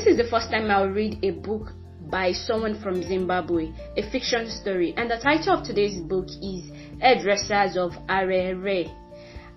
this 0.00 0.12
is 0.12 0.16
the 0.16 0.30
first 0.30 0.50
time 0.50 0.70
I'll 0.70 0.88
read 0.88 1.18
a 1.22 1.30
book 1.30 1.72
by 2.10 2.32
someone 2.32 2.80
from 2.80 3.02
Zimbabwe, 3.02 3.70
a 3.98 4.10
fiction 4.10 4.48
story. 4.48 4.94
And 4.96 5.10
the 5.10 5.18
title 5.18 5.58
of 5.58 5.62
today's 5.62 5.98
book 6.00 6.26
is 6.40 6.70
Hairdressers 7.00 7.76
of 7.76 7.92
Harare. 8.08 8.88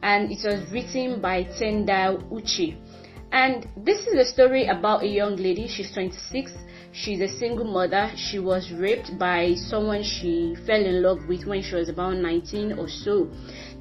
And 0.02 0.30
it 0.34 0.40
was 0.44 0.70
written 0.70 1.22
by 1.22 1.46
Tendai 1.46 2.18
Huchu. 2.30 2.76
And 3.32 3.70
this 3.86 4.06
is 4.06 4.16
a 4.16 4.26
story 4.26 4.68
about 4.68 5.04
a 5.04 5.08
young 5.08 5.38
lady. 5.38 5.66
She's 5.70 5.94
26. 5.94 6.52
She's 6.94 7.22
a 7.22 7.28
single 7.28 7.66
mother. 7.66 8.12
She 8.16 8.38
was 8.38 8.72
raped 8.72 9.18
by 9.18 9.56
someone 9.56 10.04
she 10.04 10.56
fell 10.68 10.80
in 10.80 11.02
love 11.02 11.28
with 11.28 11.44
when 11.46 11.64
she 11.64 11.74
was 11.74 11.90
about 11.90 12.18
19 12.18 12.74
or 12.78 12.88
so. 12.88 13.32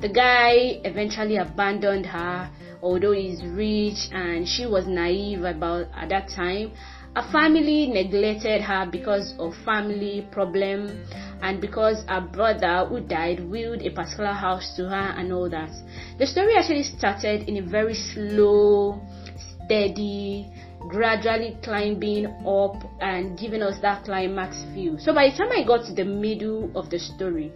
The 0.01 0.09
guy 0.09 0.81
eventually 0.83 1.37
abandoned 1.37 2.07
her, 2.07 2.51
although 2.83 3.13
he's 3.13 3.45
rich 3.45 4.09
and 4.13 4.49
she 4.49 4.65
was 4.65 4.87
naive 4.87 5.45
about 5.45 5.89
at 5.95 6.09
that 6.09 6.31
time. 6.31 6.73
Her 7.15 7.31
family 7.31 7.87
neglected 7.87 8.63
her 8.63 8.89
because 8.91 9.35
of 9.39 9.55
family 9.63 10.27
problem 10.33 11.05
and 11.43 11.61
because 11.61 12.03
her 12.09 12.23
brother 12.23 12.87
who 12.89 13.01
died 13.01 13.45
willed 13.45 13.83
a 13.83 13.91
particular 13.91 14.33
house 14.33 14.75
to 14.77 14.89
her 14.89 15.15
and 15.19 15.31
all 15.35 15.51
that. 15.51 15.71
The 16.19 16.27
story 16.27 16.55
actually 16.57 16.85
started 16.85 17.47
in 17.47 17.59
a 17.59 17.63
very 17.63 17.95
slow, 17.95 19.03
steady, 19.67 20.51
gradually 20.89 21.57
climbing 21.63 22.27
up 22.47 22.83
and 23.01 23.39
giving 23.39 23.63
us 23.63 23.81
that 23.83 24.05
climax 24.05 24.63
view. 24.75 24.97
So 24.99 25.15
by 25.15 25.31
the 25.31 25.37
time 25.37 25.53
I 25.53 25.65
got 25.65 25.87
to 25.87 25.95
the 25.95 26.05
middle 26.05 26.71
of 26.77 26.91
the 26.91 26.99
story, 26.99 27.53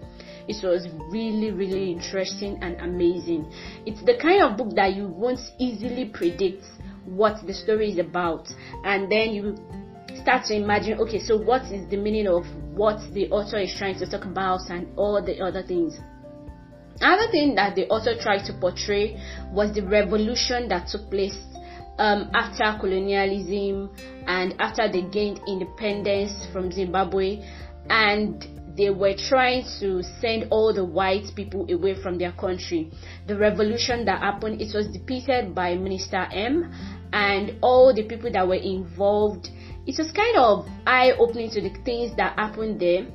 it 0.49 0.57
was 0.63 0.87
really, 1.11 1.51
really 1.51 1.91
interesting 1.91 2.59
and 2.63 2.81
amazing. 2.81 3.51
It's 3.85 4.03
the 4.05 4.17
kind 4.17 4.43
of 4.43 4.57
book 4.57 4.75
that 4.77 4.95
you 4.95 5.09
won't 5.09 5.41
easily 5.59 6.05
predict 6.07 6.65
what 7.05 7.45
the 7.47 7.55
story 7.55 7.91
is 7.91 7.99
about, 7.99 8.49
and 8.85 9.11
then 9.11 9.31
you 9.31 9.57
start 10.23 10.45
to 10.47 10.55
imagine 10.55 10.99
okay, 11.01 11.21
so 11.21 11.37
what 11.37 11.63
is 11.73 11.89
the 11.89 11.97
meaning 11.97 12.27
of 12.27 12.45
what 12.75 13.01
the 13.13 13.29
author 13.31 13.59
is 13.59 13.75
trying 13.77 13.99
to 13.99 14.11
talk 14.11 14.25
about, 14.25 14.61
and 14.71 14.89
all 14.97 15.23
the 15.25 15.41
other 15.41 15.63
things. 15.63 15.99
Another 17.01 17.31
thing 17.31 17.55
that 17.57 17.75
the 17.75 17.87
author 17.89 18.15
tried 18.21 18.45
to 18.47 18.55
portray 18.55 19.21
was 19.53 19.75
the 19.75 19.83
revolution 19.83 20.69
that 20.69 20.89
took 20.89 21.11
place 21.11 21.37
um, 21.99 22.31
after 22.35 22.79
colonialism 22.79 23.91
and 24.27 24.55
after 24.59 24.91
they 24.91 25.03
gained 25.03 25.41
independence 25.47 26.47
from 26.53 26.71
Zimbabwe, 26.71 27.43
and 27.89 28.47
they 28.77 28.91
were 28.91 29.15
trying 29.17 29.65
to 29.81 30.03
send 30.21 30.49
all 30.51 30.73
the 30.75 30.85
white 30.85 31.35
people 31.35 31.67
away 31.71 32.01
from 32.03 32.19
their 32.19 32.33
country. 32.33 32.91
The 33.27 33.37
revolution 33.37 34.05
that 34.05 34.21
happened, 34.21 34.61
it 34.61 34.75
was 34.75 34.89
depicted 34.89 35.55
by 35.55 35.75
Minister 35.77 36.29
M 36.31 36.71
and 37.13 37.57
all 37.63 37.95
the 37.95 38.03
people 38.03 38.31
that 38.33 38.47
were 38.47 38.55
involved. 38.55 39.49
It 39.87 39.97
was 39.99 40.11
kind 40.11 40.37
of 40.37 40.67
eye 40.87 41.13
opening 41.13 41.51
to 41.53 41.61
the 41.61 41.71
things 41.85 42.15
that 42.17 42.37
happened 42.39 42.81
there, 42.81 43.07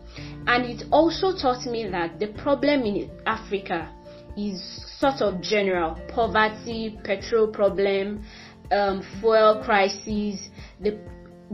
and 0.48 0.66
it 0.66 0.84
also 0.92 1.36
taught 1.36 1.66
me 1.66 1.88
that 1.90 2.18
the 2.18 2.28
problem 2.28 2.84
in 2.84 3.12
Africa 3.28 3.94
is 4.38 4.62
sort 5.00 5.22
of 5.22 5.42
general 5.42 6.00
poverty, 6.08 6.98
petrol 7.04 7.48
problem, 7.48 8.24
um, 8.72 9.04
fuel 9.20 9.62
crisis, 9.64 10.50
the 10.80 10.98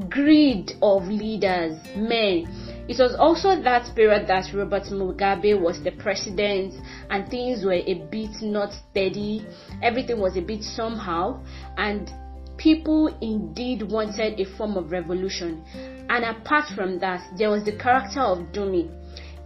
greed 0.09 0.73
of 0.81 1.03
leaders, 1.07 1.79
men. 1.95 2.45
It 2.87 2.99
was 2.99 3.15
also 3.19 3.61
that 3.61 3.93
period 3.95 4.27
that 4.27 4.53
Robert 4.53 4.83
Mugabe 4.83 5.59
was 5.59 5.83
the 5.83 5.91
president 5.91 6.73
and 7.09 7.27
things 7.29 7.65
were 7.65 7.73
a 7.73 8.05
bit 8.09 8.41
not 8.41 8.71
steady. 8.89 9.45
Everything 9.81 10.19
was 10.19 10.37
a 10.37 10.41
bit 10.41 10.63
somehow 10.63 11.43
and 11.77 12.09
people 12.57 13.07
indeed 13.21 13.83
wanted 13.83 14.39
a 14.39 14.45
form 14.57 14.77
of 14.77 14.91
revolution. 14.91 15.63
And 16.09 16.23
apart 16.23 16.65
from 16.75 16.99
that, 16.99 17.27
there 17.37 17.49
was 17.49 17.65
the 17.65 17.75
character 17.75 18.21
of 18.21 18.39
Dumi. 18.53 18.89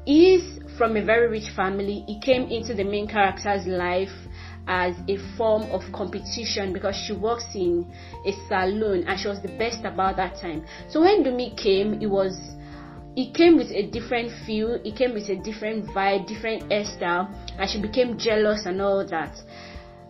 He's 0.06 0.59
from 0.78 0.98
a 0.98 1.03
very 1.03 1.28
rich 1.28 1.50
family. 1.56 2.03
He 2.08 2.20
came 2.20 2.44
into 2.44 2.74
the 2.74 2.84
main 2.84 3.08
character's 3.08 3.66
life 3.66 4.09
as 4.68 4.96
a 5.08 5.18
form 5.38 5.64
of 5.72 5.82
competition 5.92 6.74
because 6.74 6.96
she 6.96 7.14
works 7.14 7.46
in 7.56 7.86
a 8.26 8.32
salon 8.48 9.04
and 9.08 9.20
she 9.20 9.28
was 9.28 9.42
the 9.42 9.56
best 9.58 9.84
about 9.86 10.18
that 10.18 10.40
time. 10.40 10.66
So 10.90 11.02
when 11.02 11.24
Dumi 11.24 11.58
came, 11.58 12.02
it 12.02 12.08
was 12.08 12.38
it 13.16 13.34
came 13.34 13.58
with 13.58 13.72
a 13.72 13.88
different 13.88 14.32
feel, 14.46 14.80
it 14.86 14.96
came 14.96 15.14
with 15.14 15.28
a 15.30 15.36
different 15.36 15.86
vibe, 15.88 16.28
different 16.28 16.64
hairstyle, 16.70 17.30
and 17.60 17.70
she 17.70 17.82
became 17.82 18.18
jealous 18.18 18.66
and 18.66 18.82
all 18.82 19.06
that. 19.06 19.36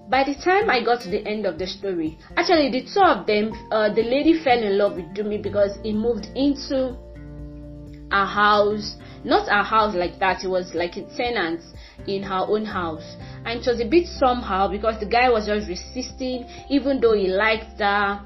By 0.07 0.23
the 0.23 0.35
time 0.35 0.69
I 0.69 0.83
got 0.83 1.01
to 1.01 1.09
the 1.09 1.25
end 1.25 1.45
of 1.45 1.57
the 1.57 1.65
story, 1.65 2.17
actually 2.35 2.69
the 2.69 2.85
two 2.93 3.01
of 3.01 3.25
them, 3.25 3.53
uh, 3.71 3.93
the 3.93 4.03
lady 4.03 4.43
fell 4.43 4.61
in 4.61 4.77
love 4.77 4.97
with 4.97 5.05
Dumi 5.15 5.41
because 5.41 5.77
he 5.83 5.93
moved 5.93 6.27
into 6.35 6.97
a 8.11 8.25
house, 8.25 8.97
not 9.23 9.47
a 9.49 9.63
house 9.63 9.95
like 9.95 10.19
that, 10.19 10.43
it 10.43 10.47
was 10.47 10.73
like 10.73 10.97
a 10.97 11.03
tenant 11.15 11.61
in 12.07 12.23
her 12.23 12.45
own 12.47 12.65
house. 12.65 13.15
And 13.45 13.59
it 13.59 13.67
was 13.67 13.79
a 13.79 13.85
bit 13.85 14.07
somehow 14.07 14.67
because 14.67 14.99
the 14.99 15.05
guy 15.05 15.29
was 15.29 15.45
just 15.47 15.67
resisting. 15.67 16.45
Even 16.69 16.99
though 16.99 17.13
he 17.13 17.27
liked 17.27 17.79
her 17.79 18.21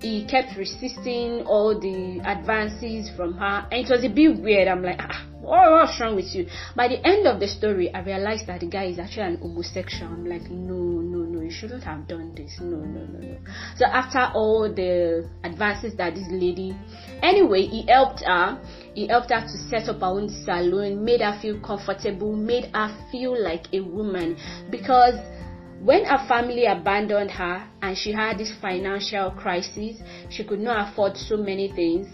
he 0.00 0.26
kept 0.26 0.56
resisting 0.56 1.42
all 1.46 1.78
the 1.78 2.20
advances 2.24 3.10
from 3.16 3.34
her. 3.34 3.66
And 3.70 3.86
it 3.86 3.90
was 3.90 4.04
a 4.04 4.08
bit 4.08 4.40
weird. 4.40 4.68
I'm 4.68 4.82
like 4.82 4.98
ah, 5.00 5.26
what, 5.40 5.70
what's 5.70 5.98
wrong 6.00 6.16
with 6.16 6.34
you? 6.34 6.46
By 6.74 6.88
the 6.88 7.04
end 7.06 7.26
of 7.26 7.40
the 7.40 7.48
story 7.48 7.92
i 7.94 8.00
realized 8.00 8.46
that 8.46 8.60
the 8.60 8.66
guy 8.66 8.84
is 8.84 8.98
actually 8.98 9.22
an 9.22 9.36
homosexual. 9.38 10.12
I'm 10.12 10.26
like 10.26 10.42
no 10.50 10.74
no 10.74 11.24
no. 11.24 11.40
You 11.40 11.50
shouldn't 11.50 11.84
have 11.84 12.06
done 12.06 12.34
this. 12.34 12.58
No 12.60 12.76
no 12.76 13.04
no 13.06 13.18
no. 13.20 13.36
So 13.76 13.86
after 13.86 14.30
all 14.34 14.72
the 14.72 15.28
advances 15.44 15.96
that 15.96 16.14
this 16.14 16.26
lady 16.30 16.76
anyway 17.22 17.62
he 17.62 17.86
helped 17.86 18.22
her 18.24 18.60
he 18.96 19.06
helped 19.08 19.30
her 19.30 19.42
to 19.42 19.58
set 19.68 19.90
up 19.90 20.00
her 20.00 20.06
own 20.06 20.30
salon 20.30 21.04
made 21.04 21.20
her 21.20 21.38
feel 21.42 21.60
comfortable 21.60 22.34
made 22.34 22.64
her 22.74 22.88
feel 23.12 23.40
like 23.40 23.66
a 23.74 23.80
woman. 23.80 24.38
Because 24.70 25.14
when 25.82 26.06
her 26.06 26.26
family 26.26 26.64
abandoned 26.64 27.30
her 27.30 27.68
and 27.82 27.96
she 27.96 28.10
had 28.10 28.38
this 28.38 28.50
financial 28.58 29.32
crisis, 29.32 30.00
she 30.30 30.44
could 30.44 30.60
not 30.60 30.88
afford 30.88 31.14
so 31.14 31.36
many 31.36 31.70
things. 31.72 32.08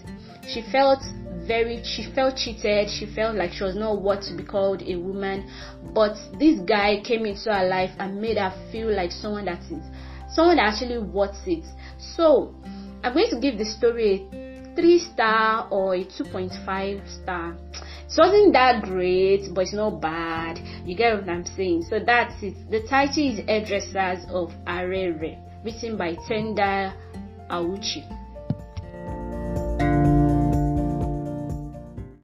She 0.53 0.61
felt 0.73 0.99
very 1.47 1.85
she 1.85 2.11
felt 2.17 2.37
cheated. 2.37 2.91
She 2.91 3.07
felt 3.07 3.37
like 3.37 3.53
she 3.53 3.63
was 3.63 3.77
not 3.77 4.03
what 4.03 4.23
to 4.23 4.37
be 4.37 4.43
called 4.43 4.83
a 4.83 4.97
woman. 4.97 5.49
But 5.95 6.17
this 6.41 6.59
guy 6.67 7.01
came 7.05 7.25
into 7.27 7.55
her 7.55 7.65
life 7.65 7.93
and 8.01 8.21
made 8.21 8.39
her 8.39 8.53
feel 8.73 8.93
like 8.93 9.13
someone 9.13 9.45
that 9.45 9.63
is 9.71 9.85
someone 10.35 10.57
that 10.57 10.73
actually 10.75 10.99
worth 10.99 11.47
it. 11.47 11.65
So 12.17 12.57
i'm 13.05 13.15
going 13.15 13.31
to 13.31 13.41
give 13.41 13.59
the 13.59 13.65
story 13.65 14.27
3 14.75 14.99
star 14.99 15.69
or 15.71 15.95
a 15.95 16.05
2.5 16.05 17.23
star 17.23 17.57
it 18.13 18.21
wasn't 18.21 18.53
that 18.53 18.83
great, 18.83 19.55
but 19.55 19.63
it's 19.63 19.73
not 19.73 20.03
bad. 20.03 20.61
You 20.85 20.95
get 20.95 21.15
what 21.19 21.31
I'm 21.31 21.47
saying? 21.47 21.87
So 21.89 21.99
that's 21.99 22.35
it. 22.43 22.71
The 22.71 22.87
title 22.87 23.33
is 23.33 23.39
Hairdressers 23.47 24.27
of 24.29 24.53
Harare, 24.67 25.39
written 25.65 25.97
by 25.97 26.17
Tendai 26.29 26.93
Huchu. 27.49 28.03